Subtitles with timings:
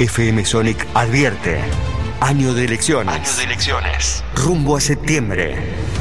[0.00, 1.60] FM Sonic advierte.
[2.20, 3.14] Año de elecciones.
[3.14, 4.24] Año de elecciones.
[4.34, 5.56] Rumbo a septiembre.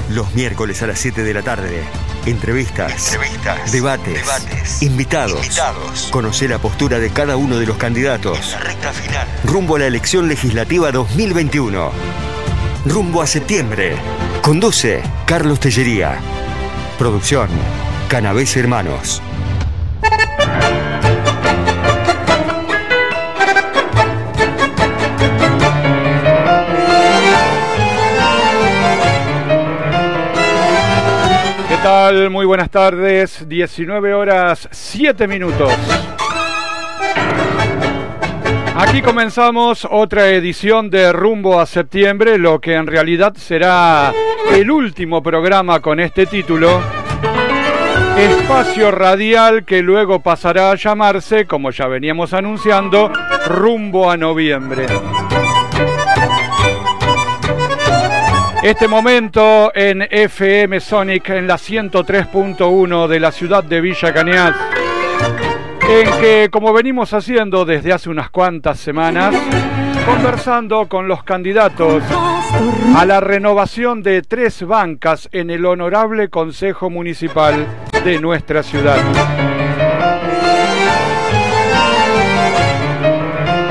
[0.10, 1.84] Los miércoles a las 7 de la tarde.
[2.26, 3.14] Entrevistas.
[3.14, 3.72] Entrevistas.
[3.74, 4.14] Debates.
[4.14, 4.82] Debates.
[4.82, 5.44] Invitados.
[5.44, 6.10] Invitados.
[6.12, 8.52] Conocer la postura de cada uno de los candidatos.
[8.52, 9.28] La recta final.
[9.44, 11.92] Rumbo a la elección legislativa 2021.
[12.86, 13.98] Rumbo a septiembre.
[14.42, 16.20] Conduce Carlos Tellería.
[16.98, 17.50] Producción.
[18.08, 19.22] Canavés Hermanos.
[32.30, 33.50] Muy buenas tardes.
[33.50, 35.74] 19 horas 7 minutos.
[38.76, 44.14] Aquí comenzamos otra edición de Rumbo a Septiembre, lo que en realidad será
[44.54, 46.80] el último programa con este título.
[48.16, 53.12] Espacio radial que luego pasará a llamarse, como ya veníamos anunciando,
[53.48, 54.86] Rumbo a Noviembre.
[58.62, 64.54] Este momento en FM Sonic en la 103.1 de la ciudad de Villa Cañas,
[65.90, 69.34] en que, como venimos haciendo desde hace unas cuantas semanas,
[70.06, 72.04] conversando con los candidatos
[72.98, 77.66] a la renovación de tres bancas en el honorable Consejo Municipal
[78.04, 79.00] de nuestra ciudad.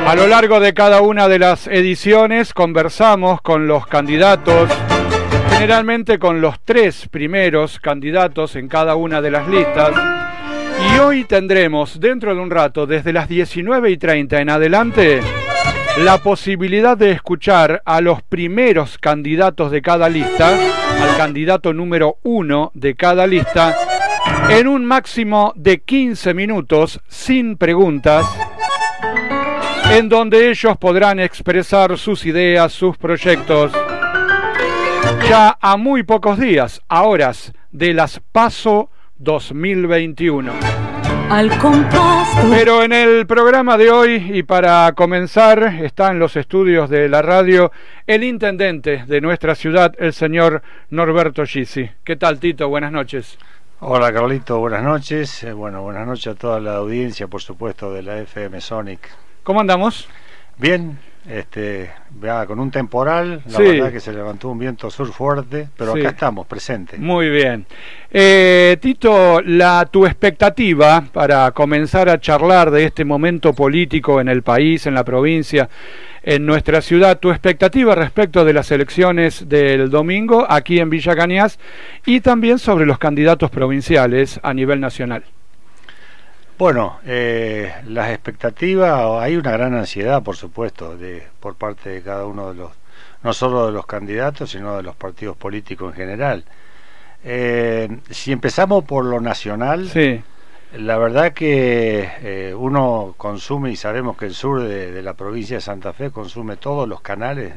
[0.09, 4.71] A lo largo de cada una de las ediciones conversamos con los candidatos,
[5.51, 9.93] generalmente con los tres primeros candidatos en cada una de las listas.
[10.95, 15.21] Y hoy tendremos, dentro de un rato, desde las 19 y 30 en adelante,
[15.99, 20.57] la posibilidad de escuchar a los primeros candidatos de cada lista,
[21.03, 23.77] al candidato número uno de cada lista,
[24.49, 28.25] en un máximo de 15 minutos sin preguntas
[29.91, 33.73] en donde ellos podrán expresar sus ideas, sus proyectos.
[35.29, 40.53] Ya a muy pocos días, a horas de las PASO 2021.
[41.31, 42.29] Al compás.
[42.51, 47.21] Pero en el programa de hoy y para comenzar está en los estudios de la
[47.21, 47.71] radio
[48.07, 51.91] el intendente de nuestra ciudad, el señor Norberto Gisi.
[52.05, 52.69] ¿Qué tal Tito?
[52.69, 53.39] Buenas noches.
[53.81, 55.45] Hola Carlito, buenas noches.
[55.45, 59.28] Eh, Bueno, buenas noches a toda la audiencia, por supuesto, de la FM Sonic.
[59.49, 60.07] ¿Cómo andamos?
[60.59, 63.63] Bien, este, vea, con un temporal, la Sí.
[63.63, 66.01] verdad que se levantó un viento sur fuerte, pero Sí.
[66.01, 67.01] acá estamos, presentes.
[67.01, 67.65] Muy bien.
[68.11, 74.43] Eh, Tito, la, tu expectativa para comenzar a charlar de este momento político en el
[74.43, 75.71] país, en la provincia,
[76.23, 81.59] en nuestra ciudad, tu expectativa respecto de las elecciones del domingo aquí en Villa Cañas
[82.05, 85.25] y también sobre los candidatos provinciales a nivel nacional.
[86.59, 92.27] Bueno, eh, las expectativas, hay una gran ansiedad, por supuesto, de, por parte de cada
[92.27, 92.73] uno de los,
[93.23, 96.45] no solo de los candidatos, sino de los partidos políticos en general.
[97.23, 100.23] Eh, si empezamos por lo nacional, Sí,
[100.77, 105.57] La verdad que eh, uno consume, y sabemos que el sur de, de la provincia
[105.57, 107.55] de Santa Fe consume todos los canales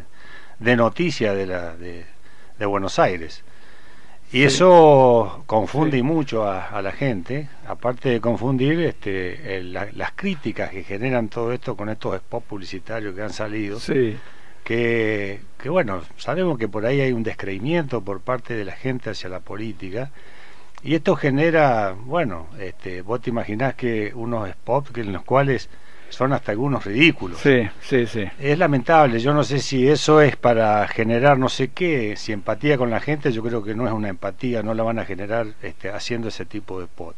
[0.60, 2.06] de noticias de, la, de,
[2.60, 3.44] de Buenos Aires.
[4.34, 6.04] Y eso confunde Sí.
[6.04, 11.28] mucho a, a la gente, aparte de confundir este, el- la- las críticas que generan
[11.28, 14.18] todo esto con estos spots publicitarios que han salido sí,
[14.64, 19.10] que, que bueno, sabemos que por ahí hay un descreimiento por parte de la gente
[19.10, 20.12] hacia la política
[20.84, 25.70] y esto genera, bueno, este, vos te imaginás que unos spots que en los cuales
[26.12, 27.40] son hasta algunos ridículos.
[27.40, 28.26] sí, sí, sí.
[28.40, 32.78] Es lamentable, yo no sé si eso es para generar no sé qué, si empatía
[32.78, 35.48] con la gente, yo creo que no es una empatía, no la van a generar
[35.62, 37.16] este, haciendo ese tipo de spot.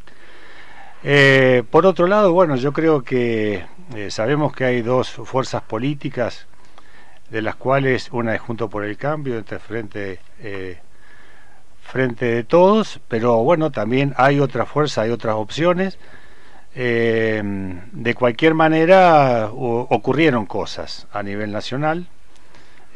[1.06, 3.62] Eh, por otro lado, bueno, yo creo que
[3.94, 6.46] eh, sabemos que hay dos fuerzas políticas,
[7.30, 10.78] de las cuales una es Junto por el Cambio, entre frente, eh,
[11.82, 15.98] frente de todos, pero bueno, también hay otra fuerza, hay otras opciones.
[16.76, 17.42] Eh,
[17.92, 22.06] de cualquier manera, o- ocurrieron cosas a nivel nacional,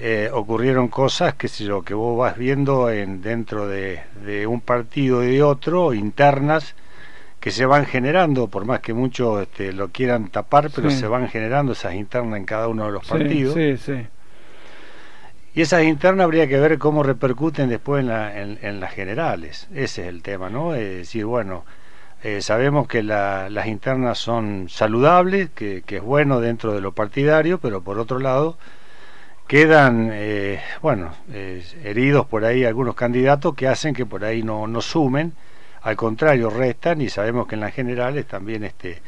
[0.00, 4.60] eh, ocurrieron cosas, qué sé yo, que vos vas viendo en, dentro de, de un
[4.60, 6.74] partido y de otro, internas,
[7.40, 10.96] que se van generando, por más que muchos este, lo quieran tapar, pero Sí.
[10.98, 13.54] se van generando esas internas en cada uno de los Sí, partidos.
[13.54, 14.06] sí, sí.
[15.54, 19.68] Y esas internas habría que ver cómo repercuten después en, la- en- en las generales.
[19.72, 20.74] Ese es el tema, ¿no?
[20.74, 21.64] Es decir, bueno,
[22.22, 27.58] eh, sabemos que la- las internas son saludables, que, es bueno dentro de lo partidario,
[27.58, 28.56] pero por otro lado
[29.46, 34.66] quedan, eh, bueno, eh, heridos por ahí algunos candidatos que hacen que por ahí no,
[34.66, 35.32] no sumen,
[35.82, 39.00] al contrario, restan y sabemos que en las generales también este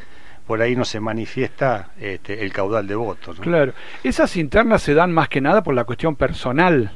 [0.47, 3.39] por ahí no se manifiesta este, el caudal de votos.
[3.39, 3.73] Claro,
[4.03, 6.91] esas internas se dan más que nada por la cuestión personal.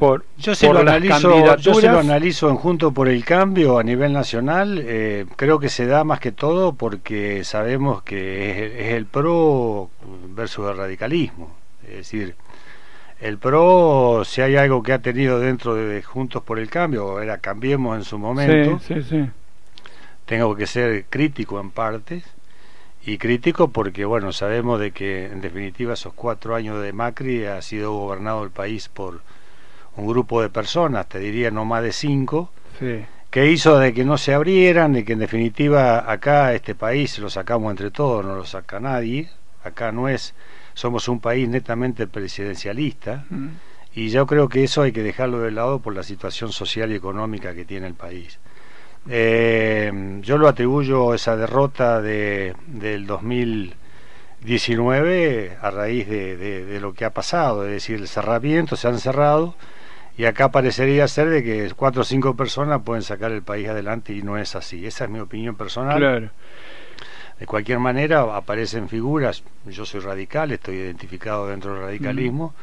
[0.00, 3.82] Por, yo, se lo analizo, yo se lo analizo en Junto por el Cambio a
[3.82, 9.04] nivel nacional, eh, creo que se da más que todo porque sabemos que es, el
[9.04, 9.90] PRO
[10.30, 11.54] versus el radicalismo.
[11.86, 12.34] Es decir,
[13.20, 17.36] el PRO, si hay algo que ha tenido dentro de Juntos por el Cambio, era
[17.36, 19.30] Cambiemos en su momento, sí, sí, sí.
[20.24, 22.24] tengo que ser crítico en partes,
[23.04, 27.60] y crítico porque, bueno, sabemos de que en definitiva esos cuatro años de Macri ha
[27.60, 29.20] sido gobernado el país por
[29.96, 32.50] un grupo de personas, te diría no más de cinco,
[33.30, 37.30] que hizo de que no se abrieran, de que en definitiva acá este país lo
[37.30, 39.30] sacamos entre todos, no lo saca nadie,
[39.62, 40.34] acá no es,
[40.74, 43.48] somos un país netamente presidencialista, mm.
[43.94, 46.96] y yo creo que eso hay que dejarlo de lado por la situación social y
[46.96, 48.38] económica que tiene el país.
[49.08, 57.06] Eh, yo lo atribuyo esa derrota de, del 2019 a raíz de, de, lo que
[57.06, 59.54] ha pasado, es decir, el cerramiento, se han cerrado
[60.16, 64.12] y acá parecería ser de que cuatro o cinco personas pueden sacar el país adelante
[64.12, 64.86] y no es así.
[64.86, 66.30] Esa es mi opinión personal.
[67.38, 72.54] De cualquier manera aparecen figuras, yo soy radical, estoy identificado dentro del radicalismo.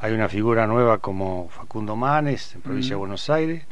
[0.00, 3.64] Hay una figura nueva como Facundo Manes, en provincia de Buenos Aires,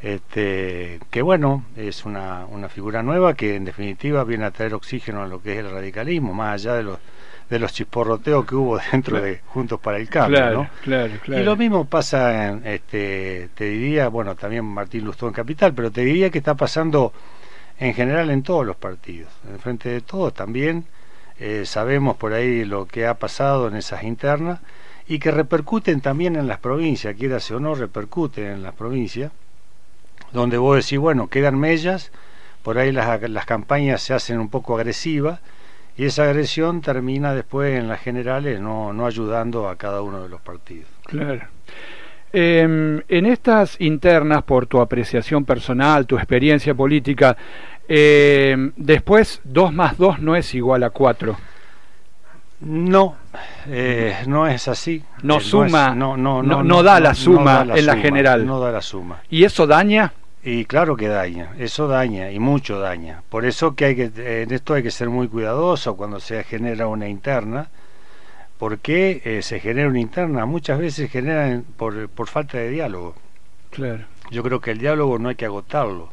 [0.00, 5.22] este, que bueno, es una, una figura nueva que en definitiva viene a traer oxígeno
[5.22, 6.98] a lo que es el radicalismo, más allá de los
[7.48, 10.68] de los chisporroteos que hubo dentro de Juntos para el Cambio, ¿no?
[10.82, 11.42] Claro, claro.
[11.42, 15.90] Y lo mismo pasa, en, este, te diría, bueno, también Martín Lustó en Capital, pero
[15.90, 17.12] te diría que está pasando
[17.78, 20.86] en general en todos los partidos, en frente de todos también.
[21.38, 24.60] Eh, sabemos por ahí lo que ha pasado en esas internas
[25.06, 29.30] y que repercuten también en las provincias, quieras o no, repercuten en las provincias,
[30.32, 32.10] donde vos decís, bueno, quedan mellas,
[32.62, 35.40] por ahí las, las campañas se hacen un poco agresivas
[35.96, 40.28] y esa agresión termina después en las generales no, no ayudando a cada uno de
[40.28, 40.88] los partidos.
[41.04, 41.42] Claro.
[42.32, 47.36] Em, en estas internas, por tu apreciación personal, tu experiencia política,
[47.88, 51.36] em, después 2 más 2 no es igual a 4.
[52.60, 53.16] No,
[53.68, 55.02] eh, no es así.
[55.22, 58.46] No suma, no, no, no, no, da la suma en la general.
[58.46, 59.20] No da la suma.
[59.30, 60.12] ¿Y eso daña?
[60.48, 63.24] Y claro que daña, eso daña y mucho daña.
[63.30, 66.86] Por eso que hay que en esto hay que ser muy cuidadoso cuando se genera
[66.86, 67.68] una interna.
[68.58, 70.46] porque eh, se genera una interna?
[70.46, 73.16] Muchas veces genera por, por falta de diálogo.
[73.70, 74.04] Claro.
[74.30, 76.10] Yo creo que el diálogo no hay que agotarlo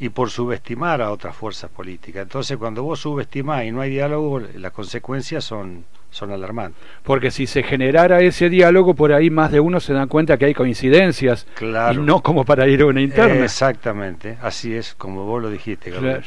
[0.00, 2.24] y por subestimar a otras fuerzas políticas.
[2.24, 6.80] Entonces, cuando vos subestimás y no hay diálogo, las consecuencias son son alarmantes.
[7.02, 10.46] Porque si se generara ese diálogo, por ahí más de uno se dan cuenta que
[10.46, 11.46] hay coincidencias.
[11.54, 12.00] Claro.
[12.00, 13.44] Y no como para ir a una interna.
[13.44, 16.22] exactamente, así es, como vos lo dijiste, claro.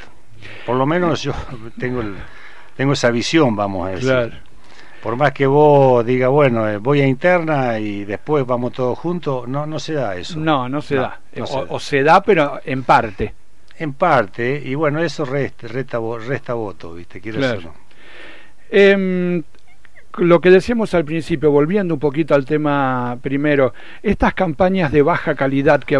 [0.66, 1.34] Por lo menos yo
[1.78, 2.02] tengo,
[2.76, 4.10] tengo esa visión, vamos a decir.
[4.10, 4.34] Claro.
[5.02, 9.48] Por más que vos diga, bueno, eh, voy a interna y después vamos todos juntos,
[9.48, 10.40] no, no se da eso.
[10.40, 11.20] No, no se da.
[11.70, 12.22] o, se da.
[12.22, 13.34] pero en parte.
[13.78, 17.20] En parte, y bueno, eso resta, resta, resta voto, ¿viste?
[17.20, 17.62] Quiero claro.
[17.62, 17.74] no.
[18.70, 19.42] Eh,
[20.18, 23.74] lo que decíamos al principio, volviendo un poquito al tema primero,
[24.04, 25.98] estas campañas de baja calidad que,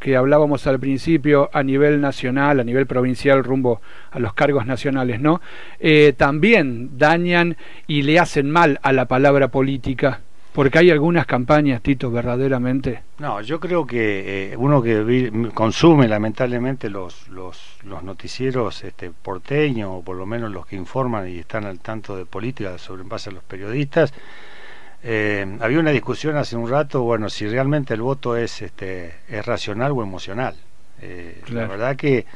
[0.00, 3.80] que hablábamos al principio a nivel nacional, a nivel provincial, rumbo
[4.10, 5.40] a los cargos nacionales, ¿no?
[5.80, 7.56] Eh, también dañan
[7.86, 10.20] y le hacen mal a la palabra política.
[10.54, 13.02] Porque hay algunas campañas, Tito, verdaderamente.
[13.18, 19.90] No, yo creo que eh, uno que consume lamentablemente los, los, los noticieros este, porteños,
[19.92, 23.08] o por lo menos los que informan y están al tanto de política sobre en
[23.08, 24.14] base a los periodistas,
[25.02, 29.44] eh, había una discusión hace un rato, bueno, si realmente el voto es, este, es
[29.44, 30.54] racional o emocional.
[31.02, 32.26] Eh, la verdad que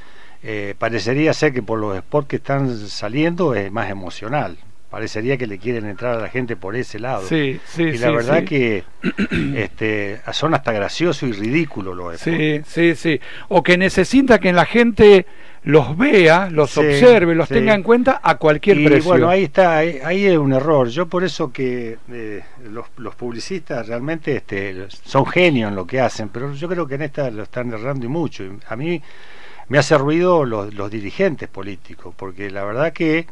[0.76, 4.58] parecería ser que por los spots que están saliendo es más emocional
[4.90, 7.26] parecería que le quieren entrar a la gente por ese lado.
[7.26, 8.84] Sí, sí, y la verdad que
[9.54, 12.20] este, son hasta gracioso y ridículo lo es.
[12.20, 13.20] Sí, sí, sí.
[13.48, 15.26] O que necesita que la gente
[15.64, 20.00] los vea, los observe, los tenga en cuenta a cualquier y, Bueno, ahí está, ahí,
[20.02, 20.88] hay un error.
[20.88, 26.00] Yo por eso que eh, los, los, publicistas realmente este, son genios en lo que
[26.00, 28.44] hacen, pero yo creo que en esta lo están errando y mucho.
[28.68, 29.02] A mí
[29.68, 33.26] me hace ruido los, los dirigentes políticos, porque la verdad que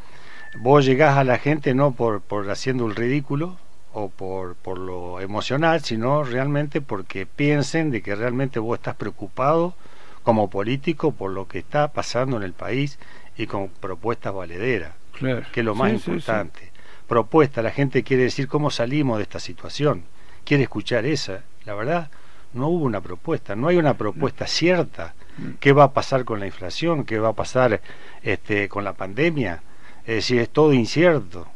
[0.58, 3.56] vos llegás a la gente no por, por haciendo el ridículo
[3.92, 9.74] o por, por lo emocional, sino realmente porque piensen de que realmente vos estás preocupado
[10.22, 12.98] como político por lo que está pasando en el país
[13.36, 14.92] y con propuestas valederas,
[15.52, 16.72] que es lo más importante.
[17.06, 20.04] Propuesta, la gente quiere decir cómo salimos de esta situación,
[20.44, 21.42] quiere escuchar esa.
[21.64, 22.10] La verdad,
[22.52, 25.14] no hubo una propuesta, no hay una propuesta cierta
[25.60, 27.04] ¿Qué va a pasar con la inflación?
[27.04, 27.80] ¿Qué va a pasar
[28.22, 29.62] este, con la pandemia?
[30.06, 31.46] Es decir, es todo incierto.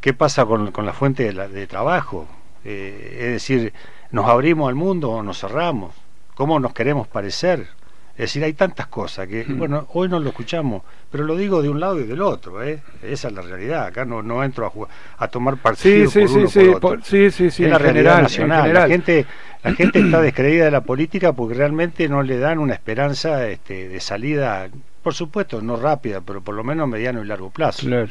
[0.00, 2.26] ¿Qué pasa con, la fuente de, trabajo?
[2.64, 3.72] Eh, es decir,
[4.10, 5.94] ¿nos abrimos al mundo o nos cerramos?
[6.34, 7.68] ¿Cómo nos queremos parecer?
[8.12, 9.58] Es decir, hay tantas cosas que, hmm.
[9.58, 12.82] bueno, hoy no lo escuchamos, pero lo digo de un lado y del otro, ¿eh?
[13.02, 13.86] Esa es la realidad.
[13.86, 17.04] Acá no, no entro a, a tomar partido sí, por sí, uno por otro.
[17.04, 18.74] sí, sí, sí, es la realidad nacional.
[18.74, 19.24] La gente,
[19.62, 23.88] la gente está descreída de la política porque realmente no le dan una esperanza este,
[23.88, 24.68] de salida
[25.02, 27.86] por supuesto, no rápida, pero por lo menos mediano y largo plazo.
[27.86, 28.10] Claro.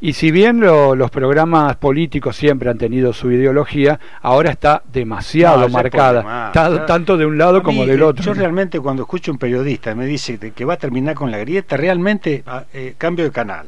[0.00, 6.52] Y si bien los programas políticos siempre han tenido su ideología, ahora está demasiado marcada,
[6.86, 8.24] tanto de un lado como del otro.
[8.24, 11.30] Yo realmente cuando escucho a un periodista y me dice que va a terminar con
[11.30, 13.66] la grieta, realmente ah, eh, cambio de canal.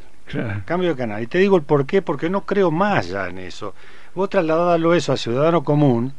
[0.64, 1.23] Cambio de canal.
[1.23, 3.75] Y te digo el por qué, porque no creo más ya en eso.
[4.14, 6.12] Vos trasladalo eso a ciudadano común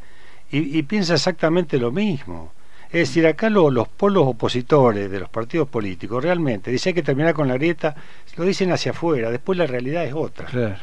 [0.50, 2.52] y, y piensa exactamente lo mismo.
[2.92, 7.48] Es decir, acá los polos opositores de los partidos políticos realmente dicen que terminar con
[7.48, 7.96] la grieta,
[8.36, 10.78] lo dicen hacia afuera, después la realidad es otra.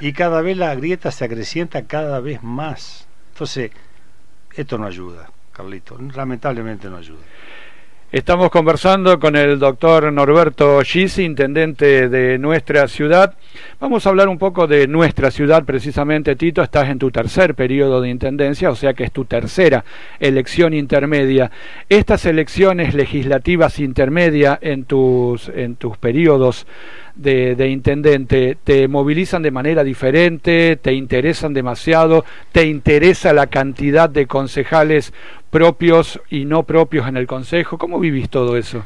[0.00, 3.08] Y cada vez la grieta se acrecienta cada vez más.
[3.32, 3.70] Entonces,
[4.54, 7.22] esto no ayuda, Carlito, lamentablemente no ayuda.
[8.14, 13.34] Estamos conversando con el doctor Norberto Gisi, intendente de nuestra ciudad.
[13.80, 16.62] Vamos a hablar un poco de nuestra ciudad, precisamente, Tito.
[16.62, 19.84] Estás en tu tercer periodo de intendencia, o sea que es tu tercera
[20.20, 21.50] elección intermedia.
[21.88, 26.68] Estas elecciones legislativas intermedias en tus, en tus periodos
[27.14, 34.26] de, intendente te movilizan de manera diferente, te interesan demasiado, te interesa la cantidad de
[34.26, 35.12] concejales
[35.54, 37.78] propios y no propios en el Consejo.
[37.78, 38.84] ¿Cómo vivís todo eso?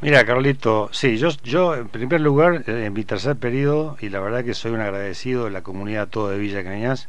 [0.00, 4.18] Mira, Carlito, sí, yo, yo en primer lugar, eh, en mi tercer periodo, y la
[4.18, 7.08] verdad que soy un agradecido de la comunidad toda de Villa Cañas,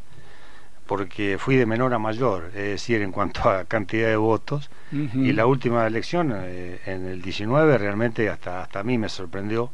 [0.85, 5.31] porque fui de menor a mayor, es decir, en cuanto a cantidad de votos, y
[5.31, 9.71] la última elección, eh, en el 19, realmente hasta, hasta a mí me sorprendió,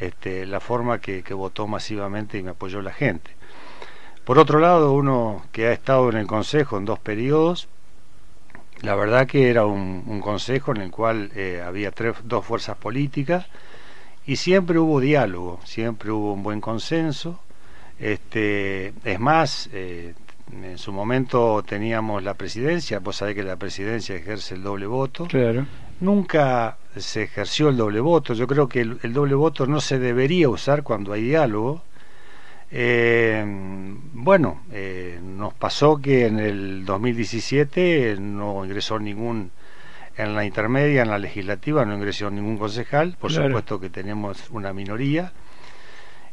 [0.00, 3.30] este, la forma que, votó masivamente y me apoyó la gente.
[4.24, 7.68] Por otro lado, uno que ha estado en el Consejo en dos periodos,
[8.82, 13.46] la verdad que era un, consejo en el cual eh, había tres, dos fuerzas políticas
[14.26, 17.40] y siempre hubo diálogo, siempre hubo un buen consenso.
[17.98, 20.14] Este, es más, eh,
[20.52, 25.26] en su momento teníamos la presidencia, vos sabés que la presidencia ejerce el doble voto.
[25.26, 25.66] Claro.
[26.00, 28.34] Nunca se ejerció el doble voto.
[28.34, 31.82] Yo creo que el, doble voto no se debería usar cuando hay diálogo.
[32.70, 33.44] Eh,
[34.12, 39.50] bueno, eh, nos pasó que en el 2017 no ingresó ningún,
[40.16, 44.72] en la intermedia, en la legislativa, no ingresó ningún concejal, por supuesto que tenemos una
[44.72, 45.32] minoría.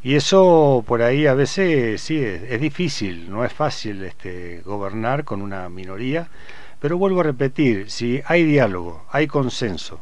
[0.02, 5.42] Y eso por ahí a veces sí es, difícil, no es fácil este, gobernar con
[5.42, 6.28] una minoría,
[6.82, 10.02] pero vuelvo a repetir, si hay diálogo, hay consenso,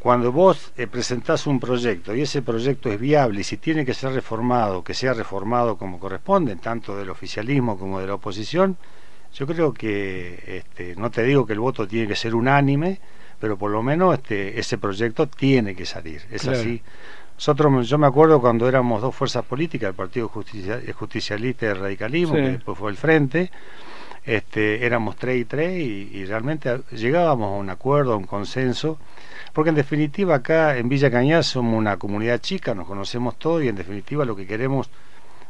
[0.00, 3.92] cuando vos eh, presentás un proyecto y ese proyecto es viable y si tiene que
[3.92, 8.78] ser reformado, que sea reformado como corresponde, tanto del oficialismo como de la oposición,
[9.34, 12.98] yo creo que, este, no te digo que el voto tiene que ser unánime,
[13.38, 16.22] pero por lo menos este, ese proyecto tiene que salir.
[16.30, 16.82] Es así.
[17.36, 22.34] Nosotros, yo me acuerdo cuando éramos dos fuerzas políticas, el Partido Justicialista y el Radicalismo,
[22.34, 23.50] que después fue el Frente,
[24.24, 28.98] este, éramos tres y tres y realmente llegábamos a un acuerdo, a un consenso
[29.52, 33.68] porque en definitiva acá en Villa Cañas somos una comunidad chica, nos conocemos todos y
[33.68, 34.90] en definitiva lo que queremos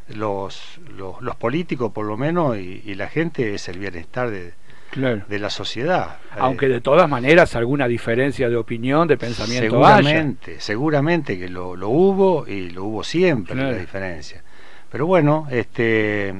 [0.09, 4.53] los, los, políticos por lo menos y, la gente es el bienestar de,
[4.95, 6.17] de la sociedad.
[6.37, 11.89] Aunque de todas maneras alguna diferencia de opinión, de pensamiento seguramente, Seguramente que lo, lo,
[11.89, 14.43] hubo y lo hubo siempre la diferencia.
[14.91, 16.33] Pero bueno, este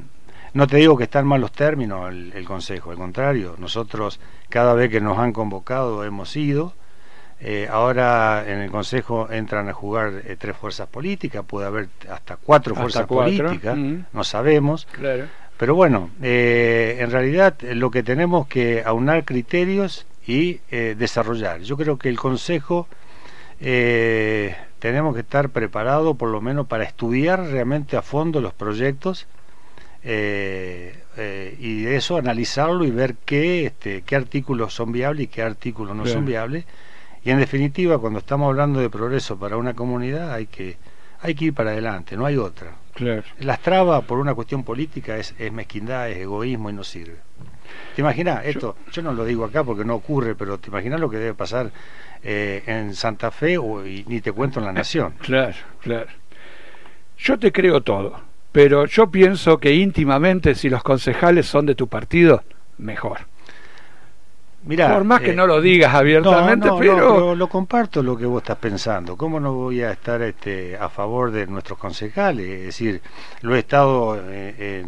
[0.53, 4.73] no te digo que están mal los términos el, el Consejo, al contrario, nosotros cada
[4.73, 6.73] vez que nos han convocado hemos ido
[7.43, 12.35] eh, ahora en el Consejo entran a jugar eh, tres fuerzas políticas, puede haber hasta
[12.35, 14.87] cuatro fuerzas políticas, no sabemos.
[15.57, 21.61] Pero bueno, eh, en realidad lo que tenemos que aunar criterios y desarrollar.
[21.61, 22.87] Yo creo que el Consejo
[23.59, 29.25] tenemos que estar preparados por lo menos para estudiar realmente a fondo los proyectos
[30.03, 35.95] y de eso analizarlo y ver qué, este, qué artículos son viables y qué artículos
[35.95, 36.65] no son viables
[37.23, 40.77] y en definitiva, cuando estamos hablando de progreso para una comunidad, hay que,
[41.21, 42.71] hay que ir para adelante, no hay otra.
[42.95, 43.23] Claro.
[43.39, 47.17] Las trabas por una cuestión política es, es mezquindad, es egoísmo y no sirve.
[47.95, 48.75] ¿Te imaginas esto?
[48.91, 51.71] Yo, no lo digo acá porque no ocurre, pero ¿te imaginas lo que debe pasar
[52.23, 55.13] eh, en Santa Fe o, y ni te cuento en la Nación?
[55.19, 56.09] Claro, claro.
[57.17, 58.19] Yo te creo todo,
[58.51, 62.43] pero yo pienso que íntimamente si los concejales son de tu partido,
[62.77, 63.19] mejor.
[64.63, 66.95] Mirá, Por más que eh, no lo digas abiertamente, no, no, pero...
[66.97, 69.17] no, pero lo comparto lo que vos estás pensando.
[69.17, 72.45] ¿Cómo no voy a estar este, a favor de nuestros concejales?
[72.47, 73.01] Es decir,
[73.41, 74.85] lo he estado eh,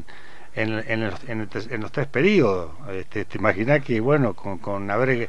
[0.53, 2.71] en, en, en los, en en los tres periodos.
[2.91, 5.27] Este, te imaginás que, bueno, con, con haber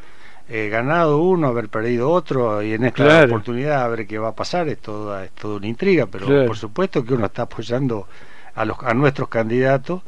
[0.48, 3.26] eh, ganado uno, haber perdido otro, y en esta Claro.
[3.26, 6.46] oportunidad a ver qué va a pasar, es toda, es toda una intriga, pero Claro.
[6.48, 8.06] por supuesto que uno está apoyando
[8.54, 10.02] a, los, a nuestros candidatos.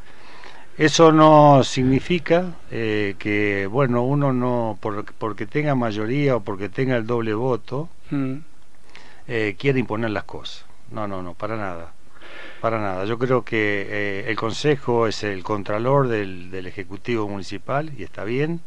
[0.79, 6.97] Eso no significa eh, que, bueno, uno no, por- porque tenga mayoría o porque tenga
[6.97, 8.37] el doble voto, Mm,
[9.29, 10.65] eh, quiere imponer las cosas.
[10.91, 11.93] No, no, no, para nada.
[12.61, 13.05] Para nada.
[13.05, 18.25] Yo creo que eh, el Consejo es el contralor del, del Ejecutivo Municipal y está
[18.25, 18.61] bien.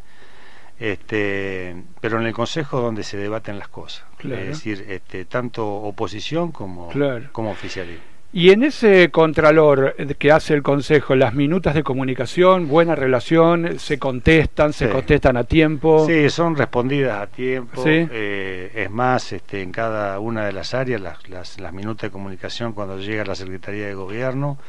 [0.80, 4.06] Este, pero en el Consejo donde se debaten las cosas.
[4.18, 4.42] Claro.
[4.42, 7.28] Es decir, este, tanto oposición como, Claro.
[7.32, 8.04] como oficialismo.
[8.32, 13.98] Y en ese contralor que hace el Consejo, las minutas de comunicación, buena relación, se
[13.98, 14.92] contestan, se Sí.
[14.92, 16.06] contestan a tiempo.
[16.08, 17.84] Sí, son respondidas a tiempo.
[17.84, 17.90] Sí.
[18.12, 22.12] eh, es más, este, en cada una de las áreas, las, las, las minutas de
[22.12, 24.60] comunicación cuando llega la Secretaría de Gobierno,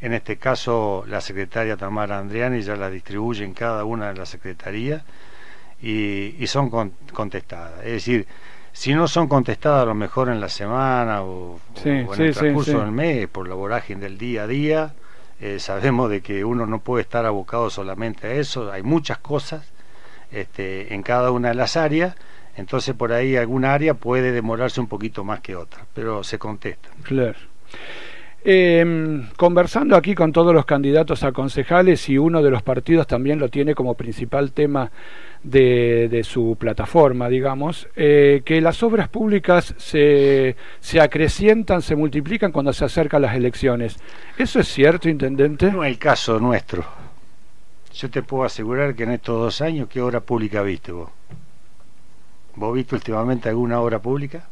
[0.00, 4.30] en este caso la secretaria Tamara Andriani ya las distribuye en cada una de las
[4.30, 5.02] secretarías
[5.82, 7.80] y, y son con- contestadas.
[7.84, 8.26] Es decir,
[8.72, 12.22] si no son contestadas a lo mejor en la semana o, Sí, o en sí,
[12.22, 12.76] el transcurso sí.
[12.78, 14.94] del mes, por la vorágine del día a día,
[15.40, 19.66] eh, sabemos de que uno no puede estar abocado solamente a eso, hay muchas cosas
[20.30, 22.14] este, en cada una de las áreas,
[22.56, 26.88] entonces por ahí alguna área puede demorarse un poquito más que otra, pero se contesta.
[27.02, 27.38] Claro.
[28.44, 33.38] Eh, conversando aquí con todos los candidatos a concejales y uno de los partidos también
[33.38, 34.90] lo tiene como principal tema
[35.44, 42.52] de, de su plataforma, digamos, eh, que las obras públicas se, se acrecientan, se multiplican
[42.52, 43.96] cuando se acercan las elecciones.
[44.36, 45.70] ¿Eso es cierto, Intendente?
[45.70, 46.84] No es el caso nuestro.
[47.94, 51.10] Yo te puedo asegurar que en estos dos años, ¿qué obra pública viste vos?
[52.56, 54.48] ¿Vos viste últimamente alguna obra pública?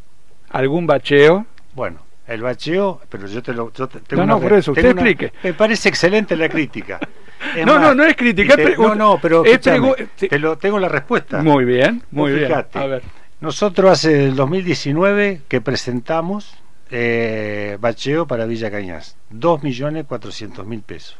[0.51, 1.47] ¿Algún bacheo?
[1.75, 1.99] Bueno,
[2.31, 3.73] el bacheo, pero yo te lo...
[3.73, 5.33] Yo te- tengo No, no, una- por eso, usted una- explique.
[5.43, 6.99] Me parece excelente la crítica.
[7.57, 10.79] Es No, más, no, no es crítica, te- no, no, pero es te lo, tengo
[10.79, 11.43] la respuesta.
[11.43, 12.49] Muy bien, muy Vos bien.
[12.51, 12.79] fijate.
[12.79, 13.03] A ver.
[13.41, 16.55] Nosotros hace el 2019 que presentamos
[16.91, 21.17] eh, bacheo para Villa Cañas, 2.400.000 pesos.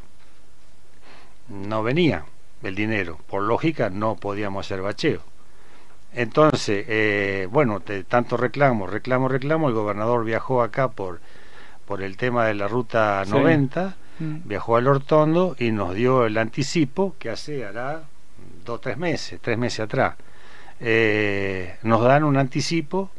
[1.49, 2.23] No venía
[2.61, 5.21] el dinero, por lógica no podíamos hacer bacheo.
[6.13, 11.19] Entonces, eh, bueno, de tanto reclamo, reclamo, reclamo, el gobernador viajó acá por,
[11.85, 13.31] por el tema de la ruta Sí.
[13.31, 14.41] 90, Mm.
[14.45, 18.03] viajó al Hortondo y nos dio el anticipo que hace, hará
[18.65, 20.15] dos, tres meses, tres meses atrás.
[20.79, 23.09] Eh, nos dan un anticipo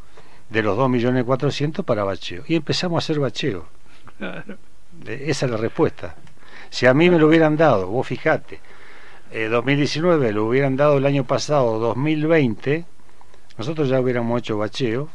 [0.50, 2.44] de los 2.400.000 para bacheo.
[2.46, 3.66] Y empezamos a hacer bacheo.
[4.18, 4.58] Claro.
[5.06, 6.14] Esa es la respuesta.
[6.70, 8.60] Si a mí me lo hubieran dado, vos fijate,
[9.32, 12.84] eh, 2019 lo hubieran dado el año pasado, 2020,
[13.58, 15.08] nosotros ya hubiéramos hecho bacheo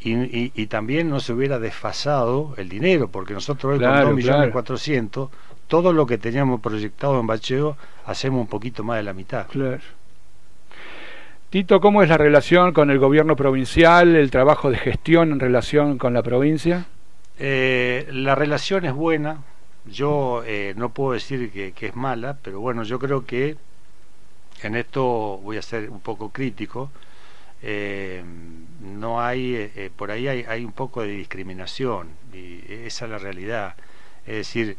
[0.00, 4.20] y, y- y también no se hubiera desfasado el dinero, porque nosotros hoy Claro, con
[4.20, 4.52] claro.
[4.52, 5.28] 2.400.000,
[5.68, 9.46] todo lo que teníamos proyectado en bacheo, hacemos un poquito más de la mitad.
[9.48, 9.78] Claro.
[11.50, 15.98] Tito, ¿cómo es la relación con el gobierno provincial, el trabajo de gestión en relación
[15.98, 16.86] con la provincia?
[17.38, 19.38] Eh, la relación es buena.
[19.86, 23.56] Yo eh, no puedo decir que, que es mala, pero bueno, yo creo que
[24.62, 26.90] en esto voy a ser un poco crítico.
[27.62, 28.22] Eh,
[28.80, 33.10] no hay, eh, eh, por ahí hay, hay un poco de discriminación y esa es
[33.10, 33.74] la realidad.
[34.26, 34.76] Es decir,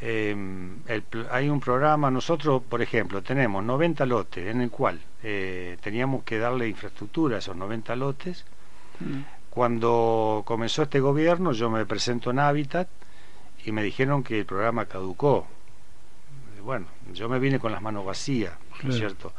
[0.00, 6.24] el hay un programa, nosotros, por ejemplo, tenemos 90 lotes en el cual eh, teníamos
[6.24, 8.44] que darle infraestructura a esos 90 lotes.
[9.50, 12.88] Cuando comenzó este gobierno, yo me presento en Hábitat
[13.64, 15.46] y me dijeron que el programa caducó.
[16.62, 19.32] Bueno, yo me vine con las manos vacías, ¿no es cierto?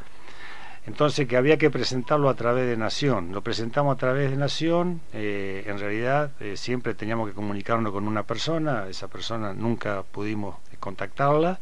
[0.86, 3.32] Entonces que había que presentarlo a través de Nación.
[3.32, 5.00] Lo presentamos a través de Nación.
[5.14, 8.86] eh, en realidad eh, siempre teníamos que comunicarnos con una persona.
[8.88, 11.58] Esa persona nunca pudimos contactarla.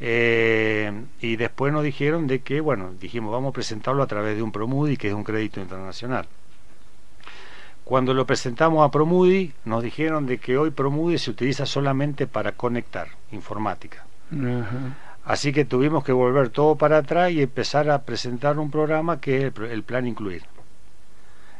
[0.00, 0.90] Eh,
[1.20, 4.52] y después nos dijeron de que, bueno, dijimos, vamos a presentarlo a través de un
[4.52, 6.26] Promudi, que es un crédito internacional.
[7.90, 12.52] Cuando lo presentamos a Promudi, nos dijeron de que hoy Promudi se utiliza solamente para
[12.52, 14.04] conectar informática.
[15.24, 19.48] Así que tuvimos que volver todo para atrás y empezar a presentar un programa que
[19.48, 20.44] es el, plan incluir.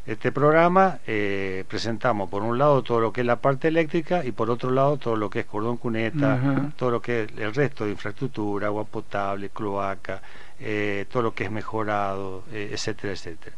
[0.07, 4.31] Este programa eh, presentamos por un lado todo lo que es la parte eléctrica y
[4.31, 7.87] por otro lado todo lo que es cordón cuneta, todo lo que es el resto
[7.87, 10.23] de infraestructura, agua potable, cloaca,
[10.61, 13.57] eh, todo lo que es mejorado, eh, etcétera, etcétera.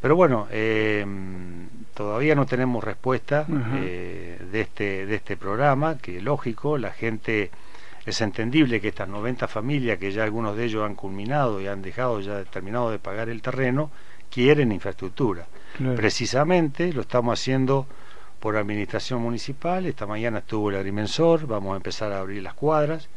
[0.00, 1.04] Pero bueno, eh,
[1.94, 7.50] todavía no tenemos respuesta eh, de este de este programa, que lógico, la gente
[8.06, 11.82] es entendible que estas 90 familias, que ya algunos de ellos han culminado y han
[11.82, 13.90] dejado ya terminado de pagar el terreno,
[14.30, 15.46] quieren infraestructura.
[15.96, 17.86] Precisamente lo estamos haciendo
[18.40, 19.86] por administración municipal.
[19.86, 23.08] Esta mañana estuvo el agrimensor, vamos a empezar a abrir las cuadras.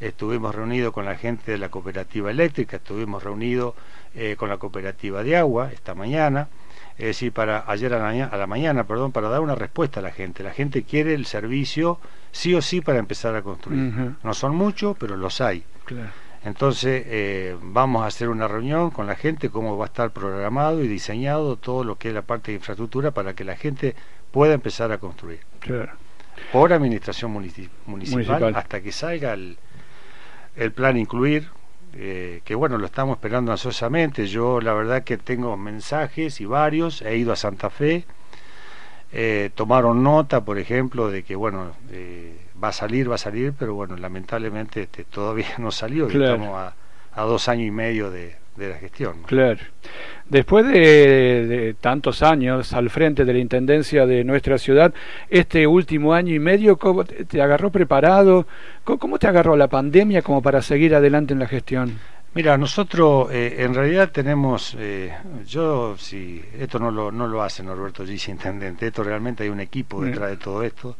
[0.00, 3.74] Estuvimos reunidos con la gente de la cooperativa eléctrica, estuvimos reunidos
[4.14, 6.48] eh, con la cooperativa de agua esta mañana.
[6.96, 10.02] Es decir, para ayer a la, a la, mañana, perdón, para dar una respuesta a
[10.02, 10.42] la gente.
[10.42, 12.00] La gente quiere el servicio
[12.32, 13.92] sí o sí para empezar a construir.
[14.22, 15.64] No son muchos, pero los hay.
[16.44, 20.82] Entonces, eh, vamos a hacer una reunión con la gente, cómo va a estar programado
[20.82, 23.94] y diseñado todo lo que es la parte de infraestructura para que la gente
[24.30, 25.40] pueda empezar a construir.
[26.52, 29.58] Por administración municipal, hasta que salga el,
[30.58, 31.48] el plan incluir,
[31.94, 34.26] eh, que bueno, lo estamos esperando ansiosamente.
[34.26, 38.04] Yo la verdad que tengo mensajes y varios, he ido a Santa Fe,
[39.12, 43.54] eh, tomaron nota, por ejemplo, de que bueno, eh, va a salir, va a salir,
[43.58, 46.08] pero bueno, lamentablemente este, todavía no salió.
[46.08, 46.74] Estamos a,
[47.12, 49.22] a, dos años y medio de, de la gestión.
[49.26, 49.60] Claro.
[50.28, 54.92] Después de, tantos años al frente de la Intendencia de nuestra ciudad,
[55.30, 58.46] este último año y medio, ¿cómo te, agarró preparado?
[58.84, 61.98] ¿Cómo, te agarró la pandemia como para seguir adelante en la gestión?
[62.34, 65.14] Mira, nosotros eh, en realidad tenemos, eh,
[65.46, 69.60] yo si esto no lo, no lo hace Norberto Gis, intendente, esto realmente hay un
[69.60, 70.96] equipo detrás de todo esto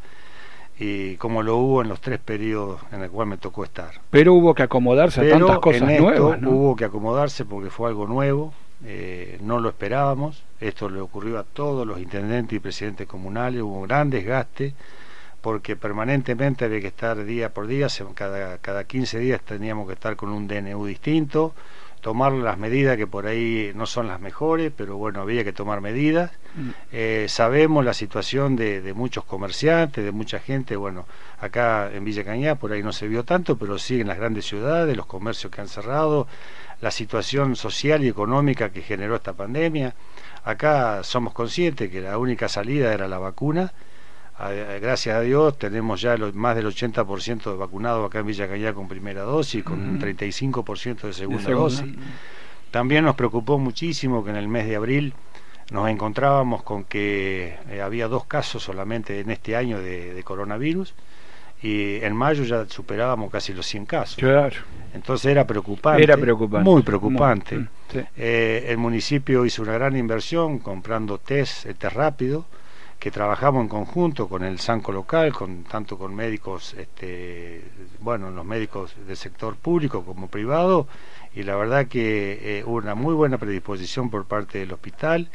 [0.78, 4.00] y como lo hubo en los tres periodos en el cual me tocó estar.
[4.10, 6.40] Pero hubo que acomodarse a tantas cosas nuevas.
[6.42, 8.52] Hubo que acomodarse porque fue algo nuevo,
[8.84, 13.80] eh, no lo esperábamos, esto le ocurrió a todos los intendentes y presidentes comunales, hubo
[13.80, 14.74] un gran desgaste
[15.40, 20.16] porque permanentemente había que estar día por día, cada, cada 15 días teníamos que estar
[20.16, 21.54] con un DNU distinto,
[22.00, 25.80] tomar las medidas que por ahí no son las mejores, pero bueno, había que tomar
[25.80, 26.30] medidas.
[26.54, 26.70] Mm.
[26.92, 31.06] Eh, sabemos la situación de, muchos comerciantes, de mucha gente, bueno,
[31.40, 34.46] acá en Villa Cañá por ahí no se vio tanto, pero sí en las grandes
[34.46, 36.26] ciudades, los comercios que han cerrado,
[36.80, 39.94] la situación social y económica que generó esta pandemia.
[40.44, 43.72] Acá somos conscientes que la única salida era la vacuna
[44.80, 48.86] gracias a Dios tenemos ya más del 80% de vacunados acá en Villa Cañá con
[48.88, 51.84] primera dosis, con un 35% de segunda, dosis.
[52.70, 55.14] También nos preocupó muchísimo que en el mes de abril
[55.70, 60.94] nos encontrábamos con que eh, había dos casos solamente en este año de, coronavirus
[61.62, 64.16] y en mayo ya superábamos casi los 100 casos.
[64.16, 64.56] Claro.
[64.94, 66.02] Entonces era preocupante.
[66.02, 66.70] Era preocupante.
[66.70, 67.58] Muy preocupante.
[67.58, 67.68] Mm,
[68.16, 72.46] eh, el municipio hizo una gran inversión comprando test, test rápido
[72.98, 77.64] que trabajamos en conjunto con el Sanco local, con tanto con médicos, este,
[78.00, 80.88] bueno, los médicos del sector público como privado,
[81.34, 85.28] y la verdad que eh, hubo una muy buena predisposición por parte del hospital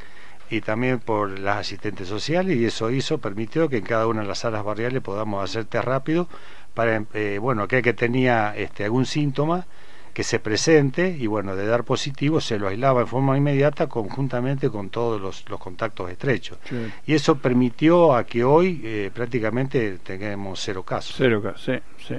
[0.50, 4.28] y también por las asistentes sociales y eso hizo, permitió que en cada una de
[4.28, 6.28] las salas barriales podamos hacer test rápido
[6.74, 9.66] para, eh, bueno, aquel que tenía este, algún síntoma,
[10.14, 14.70] que se presente y bueno, de dar positivo se lo aislaba en forma inmediata conjuntamente
[14.70, 16.58] con todos los, contactos estrechos.
[17.06, 21.16] Y eso permitió a que hoy eh, prácticamente tengamos cero casos.
[21.18, 21.74] Cero casos, sí,
[22.08, 22.16] sí.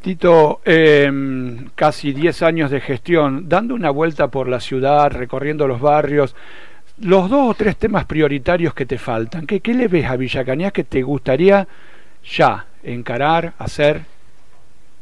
[0.00, 5.80] Tito, em, casi 10 años de gestión, dando una vuelta por la ciudad, recorriendo los
[5.80, 6.34] barrios,
[7.00, 10.44] los dos o tres temas prioritarios que te faltan, ¿qué, qué le ves a Villa
[10.44, 11.68] Cañas que te gustaría
[12.24, 14.04] ya encarar, hacer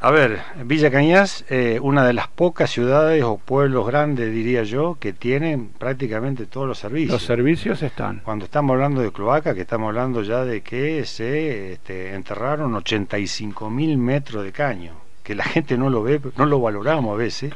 [0.00, 4.96] a ver, Villa Cañas, eh, una de las pocas ciudades o pueblos grandes, diría yo,
[5.00, 7.12] que tienen prácticamente todos los servicios.
[7.12, 8.20] Los servicios están.
[8.24, 13.70] Cuando estamos hablando de cloaca, que estamos hablando ya de que se este, enterraron 85
[13.70, 14.92] mil metros de caño,
[15.24, 17.52] que la gente no lo ve, no lo valoramos a veces,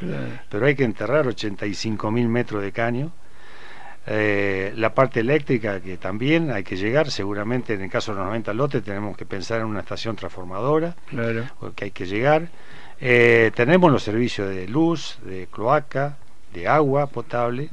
[0.49, 3.11] pero hay que enterrar 85 mil metros de caño
[4.05, 8.27] eh, la parte eléctrica que también hay que llegar, seguramente en el caso de los
[8.27, 11.45] 90 lotes tenemos que pensar en una estación transformadora, claro.
[11.75, 12.49] que hay que llegar.
[12.99, 16.17] Eh, tenemos los servicios de luz, de cloaca,
[16.53, 17.69] de agua potable.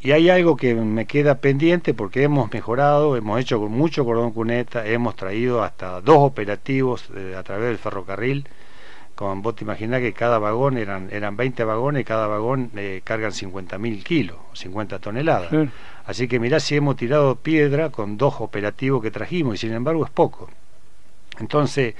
[0.00, 4.86] Y hay algo que me queda pendiente porque hemos mejorado, hemos hecho mucho cordón cuneta,
[4.86, 8.46] hemos traído hasta dos operativos eh, a través del ferrocarril
[9.14, 13.00] con vos te imaginás que cada vagón eran eran 20 vagones y cada vagón eh,
[13.04, 15.50] cargan 50.000 kilos 50 toneladas.
[16.06, 20.04] Así que mirá si hemos tirado piedra con dos operativos que trajimos y sin embargo
[20.04, 20.50] es poco.
[21.38, 21.94] Entonces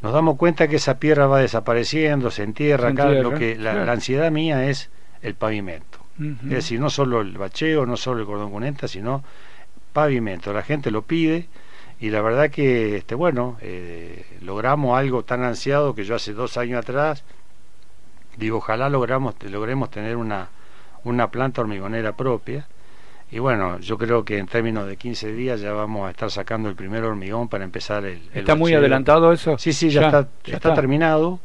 [0.00, 3.10] nos damos cuenta que esa piedra va desapareciendo se entierra acá.
[3.10, 4.90] Lo que la, ansiedad mía es
[5.22, 5.98] el pavimento.
[6.44, 9.22] Es decir no solo el bacheo no solo el cordón cuneta sino
[9.92, 10.52] pavimento.
[10.52, 11.48] La gente lo pide
[12.00, 16.56] y la verdad que este bueno eh, logramos algo tan ansiado que yo hace dos
[16.56, 17.24] años atrás
[18.36, 20.48] digo ojalá logramos logremos tener una
[21.04, 22.66] una planta hormigonera propia
[23.30, 26.68] Y bueno, yo creo que en términos de 15 días ya vamos a estar sacando
[26.68, 28.20] el primer hormigón para empezar el...
[28.32, 29.58] ¿Está muy adelantado eso?
[29.58, 31.40] Sí, sí, ya, está, está, terminado.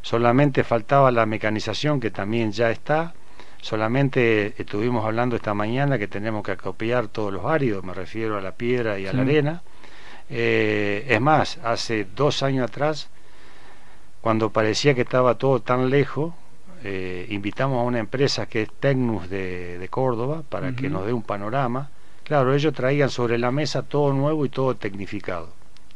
[0.00, 3.12] Solamente faltaba la mecanización que también ya está.
[3.60, 8.40] Solamente estuvimos hablando esta mañana que tenemos que acopiar todos los áridos, me refiero a
[8.40, 9.62] la piedra y a la arena.
[10.30, 13.08] Eh, es más, hace dos años atrás,
[14.20, 16.34] cuando parecía que estaba todo tan lejos,
[16.84, 21.22] eh, invitamos a una empresa que es Tecnus de, Córdoba para que nos dé un
[21.22, 21.90] panorama.
[22.24, 25.48] Claro, ellos traían sobre la mesa todo nuevo y todo tecnificado,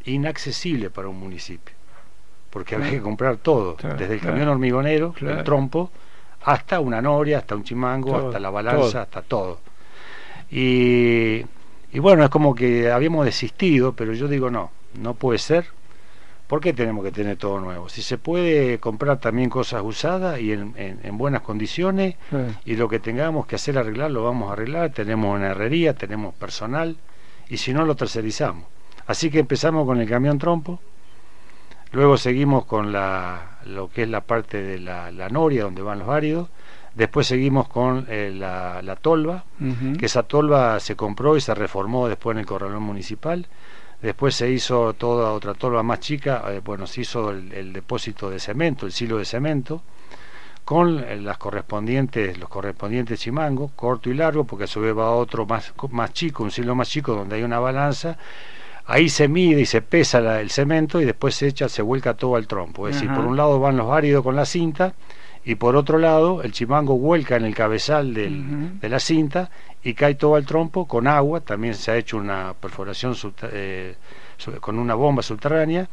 [0.07, 1.75] inaccesible para un municipio,
[2.49, 5.91] porque había que comprar todo, desde el camión hormigonero, el trompo,
[6.45, 9.61] hasta una noria, hasta un chimango, hasta la balanza, hasta todo.
[10.51, 11.45] Y,
[11.93, 15.67] y bueno, es como que habíamos desistido, pero yo digo no, no puede ser.
[16.47, 17.89] ¿Por qué tenemos que tener todo nuevo?
[17.89, 22.17] Si se puede comprar también cosas usadas y en, buenas condiciones
[22.67, 26.35] y lo que tengamos que hacer arreglar lo vamos a arreglar, tenemos una herrería, tenemos
[26.35, 26.97] personal
[27.49, 28.67] y si no lo tercerizamos.
[29.07, 30.79] Así que empezamos con el camión trompo,
[31.93, 36.09] luego seguimos con la, lo que es la parte de la, noria donde van los
[36.09, 36.51] áridos,
[36.95, 39.45] después seguimos con eh, la, tolva,
[39.99, 43.47] que esa tolva se compró y se reformó después en el corralón municipal
[44.03, 48.41] Después se hizo toda otra tolva más chica, eh, bueno, se hizo el, depósito de
[48.41, 49.83] cemento, el silo de cemento,
[50.65, 55.13] con eh, las correspondientes, los correspondientes chimangos, corto y largo, porque a su vez va
[55.13, 58.19] otro más, más chico, un silo más chico donde hay una balanza.
[58.87, 62.35] Ahí se mide y se pesa el cemento y después se echa, se vuelca todo
[62.35, 62.89] al trompo.
[62.89, 64.95] Es decir, por un lado van los áridos con la cinta
[65.45, 69.51] y por otro lado el chimango vuelca en el cabezal de la cinta
[69.83, 73.17] y cae todo al trompo con agua, también se ha hecho una perforación
[73.51, 73.97] eh,
[74.61, 75.89] con una bomba subterránea,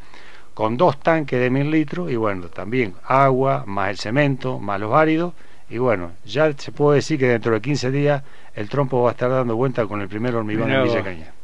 [0.54, 4.94] con dos tanques de mil litros y bueno, también agua, más el cemento, más los
[4.94, 5.34] áridos.
[5.72, 8.24] Y bueno, ya se puede decir que dentro de 15 días
[8.56, 11.39] el trompo va a estar dando vuelta con el primer hormigón en Villa Caña.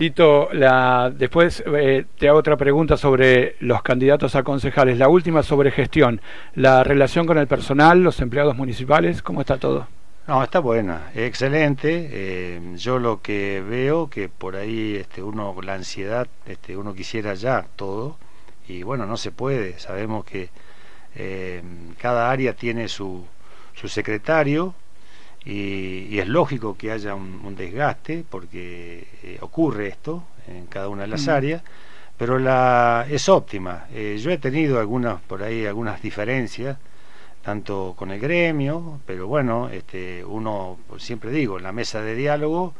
[0.00, 4.96] Tito, la, después eh, te hago otra pregunta sobre los candidatos a concejales.
[4.96, 6.22] La última sobre gestión.
[6.54, 9.86] La relación con el personal, los empleados municipales, ¿cómo está todo?
[10.26, 12.08] No, está buena, excelente.
[12.12, 17.34] Eh, yo lo que veo que por ahí este, uno, la ansiedad, este, uno quisiera
[17.34, 18.16] ya todo
[18.68, 19.78] y bueno, no se puede.
[19.78, 20.48] Sabemos que
[21.14, 21.62] eh,
[21.98, 23.26] cada área tiene su,
[23.74, 24.72] su secretario,
[25.44, 31.08] y, es lógico que haya un, desgaste porque eh, ocurre esto en cada una de
[31.08, 31.30] las mm.
[31.30, 31.62] áreas,
[32.16, 33.86] pero la es óptima.
[33.92, 36.76] Eh, yo he tenido algunas por ahí algunas diferencias
[37.42, 42.14] tanto con el gremio, pero bueno, este, uno pues, siempre digo, en la mesa de
[42.14, 42.74] diálogo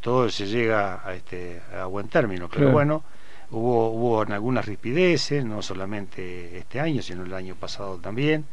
[0.00, 3.02] todo se llega a, este, a buen término, pero bueno,
[3.50, 8.44] hubo, hubo algunas rispideces, no solamente este año, sino el año pasado también.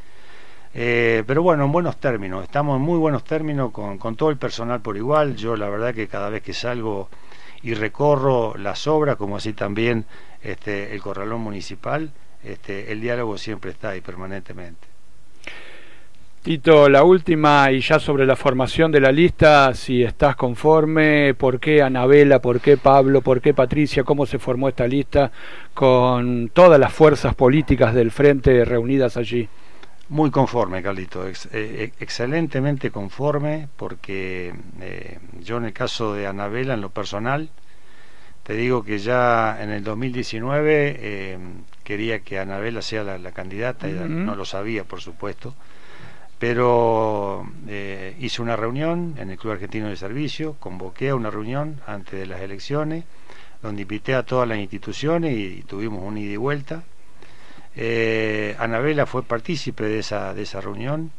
[0.73, 4.81] Eh, pero bueno, en buenos términos, estamos en muy buenos términos con, todo el personal
[4.81, 5.35] por igual.
[5.35, 7.09] Yo la verdad que cada vez que salgo
[7.61, 10.05] y recorro las obras, como así también
[10.41, 12.11] este, el corralón municipal,
[12.43, 14.87] este, el diálogo siempre está ahí permanentemente.
[16.41, 21.59] Tito, la última y ya sobre la formación de la lista, si estás conforme, ¿por
[21.59, 25.31] qué Anabela, por qué Pablo, por qué Patricia, cómo se formó esta lista
[25.75, 29.47] con todas las fuerzas políticas del frente reunidas allí?
[30.11, 36.73] Muy conforme, Carlito, eh, eh, excelentemente conforme, porque eh, yo en el caso de Anabela,
[36.73, 37.49] en lo personal,
[38.43, 41.39] te digo que ya en el 2019
[41.85, 45.55] quería que Anabela sea la, candidata, no lo sabía, por supuesto,
[46.37, 47.49] pero
[48.19, 52.25] hice una reunión en el Club Argentino de Servicio, convoqué a una reunión antes de
[52.25, 53.05] las elecciones,
[53.61, 56.83] donde invité a todas las instituciones y tuvimos un ida y vuelta
[57.75, 61.11] eh, Anabela fue partícipe de esa, de esa reunión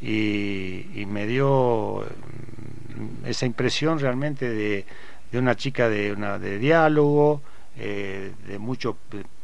[0.00, 4.84] y, me dio mm, esa impresión realmente de,
[5.32, 7.42] una chica de, una, de diálogo,
[7.78, 8.96] eh, de mucho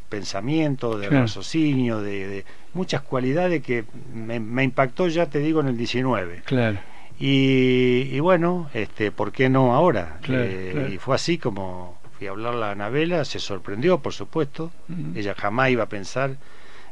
[0.09, 6.43] pensamiento, de raciocinio, de, muchas cualidades que me, impactó, ya te digo, en el 19.
[6.45, 6.79] Claro.
[7.19, 10.19] Y, bueno, este, ¿por qué no ahora?
[10.29, 14.71] Eh, y fue así como fui a hablarle a Anabela, se sorprendió, por supuesto,
[15.15, 16.37] ella jamás iba a pensar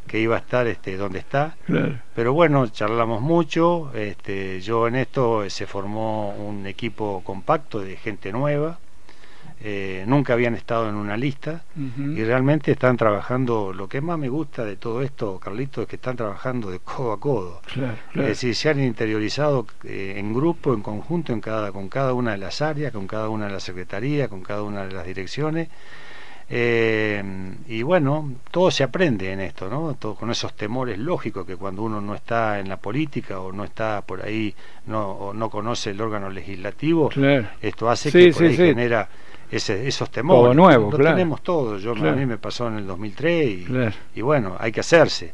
[0.07, 1.57] que iba a estar este donde está.
[2.15, 8.33] Pero bueno charlamos mucho este yo en esto se formó un equipo compacto de gente
[8.33, 8.79] nueva
[9.65, 14.29] eh, nunca habían estado en una lista y realmente están trabajando lo que más me
[14.29, 17.61] gusta de todo esto Carlito es que están trabajando de codo a codo.
[18.13, 22.33] Es decir se han interiorizado eh, en grupo en conjunto en cada con cada una
[22.33, 25.69] de las áreas con cada una de las secretarías con cada una de las direcciones.
[26.51, 27.23] Eh,
[27.69, 29.95] y bueno, todo se aprende en esto, ¿no?
[29.95, 33.65] Todo, con esos temores lógicos que cuando uno no está en la política o no
[33.65, 34.55] está por ahí,
[34.87, 37.11] no, o no conoce el órgano legislativo,
[37.63, 39.09] esto hace que por ahí genera
[39.53, 40.43] ese, esos temores.
[40.43, 41.83] Todo nuevo, Lo tenemos todos.
[41.83, 43.67] Yo, A mí me pasó en el 2003 y,
[44.17, 45.33] y bueno, hay que hacerse.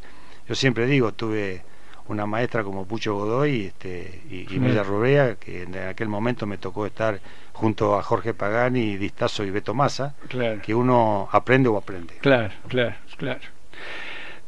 [0.49, 1.63] Yo siempre digo, tuve
[2.09, 6.59] una maestra como Pucho Godoy este, y, y Mella Rubea, que en aquel momento me
[6.59, 7.21] tocó estar
[7.53, 10.15] junto a Jorge Pagani, Distazo y Beto Massa,
[10.63, 12.15] que uno aprende o aprende.
[12.21, 13.41] Claro, claro, claro.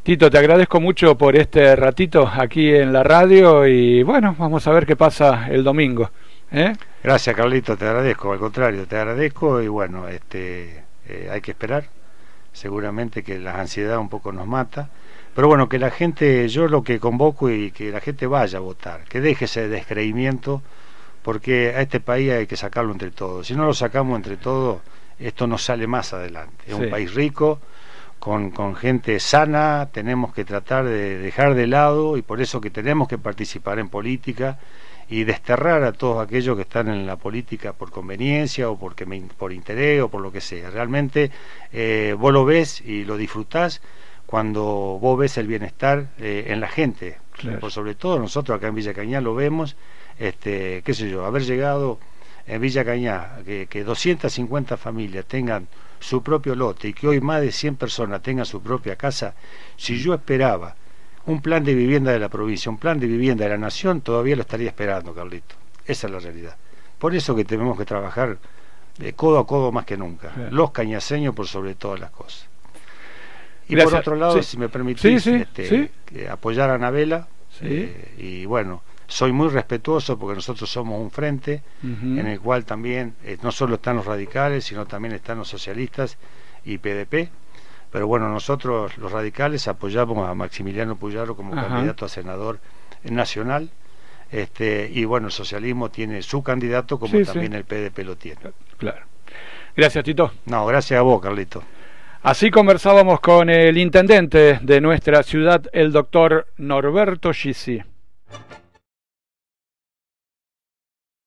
[0.03, 4.73] Tito, te agradezco mucho por este ratito aquí en la radio y bueno, vamos a
[4.73, 6.11] ver qué pasa el domingo.
[6.51, 6.73] ¿eh?
[7.03, 11.85] Gracias, Carlito, te agradezco, al contrario, te agradezco y bueno, este, eh, hay que esperar.
[12.53, 14.91] Seguramente que la ansiedad un poco nos mata
[15.35, 18.61] pero bueno, que la gente, yo lo que convoco y que la gente vaya a
[18.61, 20.63] votar, que deje ese descreimiento,
[21.23, 23.47] porque a este país hay que sacarlo entre todos.
[23.47, 24.81] Si no lo sacamos entre todos,
[25.19, 26.65] esto no sale más adelante.
[26.67, 27.61] Es un país rico,
[28.19, 32.71] con, con gente sana, tenemos que tratar de dejar de lado y por eso que
[32.71, 34.59] tenemos que participar en política
[35.11, 39.05] y desterrar a todos aquellos que están en la política por conveniencia o porque
[39.37, 40.71] por interés o por lo que sea.
[40.71, 41.33] Realmente
[41.73, 43.83] eh, vos lo ves y lo disfrutás
[44.25, 44.63] cuando
[45.01, 47.19] vos ves el bienestar eh, en la gente.
[47.61, 49.75] Por sobre todo nosotros acá en Villa Cañá lo vemos,
[50.19, 51.99] este, qué sé yo, haber llegado
[52.47, 55.67] en Villa Cañá, que, que 250 familias tengan
[55.99, 59.35] su propio lote y que hoy más de 100 personas tengan su propia casa,
[59.77, 60.77] si yo esperaba
[61.31, 64.37] un plan de vivienda de la provincia, un plan de vivienda de la nación, todavía
[64.37, 65.55] lo estaría esperando, Carlito.
[65.87, 66.57] Esa es la realidad.
[66.99, 68.39] Por eso que tenemos que trabajar
[68.99, 70.33] de codo a codo más que nunca.
[70.51, 72.47] Los cañaseños por sobre todas las cosas.
[73.69, 75.91] Y por otro lado, si me permitís, este,
[76.29, 77.29] apoyar a Anabela,
[77.63, 83.15] eh, y bueno, soy muy respetuoso porque nosotros somos un frente en el cual también
[83.25, 86.17] eh, no solo están los radicales, sino también están los socialistas
[86.65, 87.31] y PDP.
[87.91, 92.61] Pero bueno, nosotros los radicales apoyamos a Maximiliano Puyaro como candidato a senador
[93.05, 93.71] nacional.
[94.31, 98.41] Este, y bueno, el socialismo tiene su candidato como también el PDP lo tiene.
[98.79, 99.03] Claro.
[99.77, 100.33] Gracias, Tito.
[100.47, 101.63] No, gracias a vos, Carlito.
[102.23, 107.83] Así conversábamos con el intendente de nuestra ciudad, el doctor Norberto Gisi.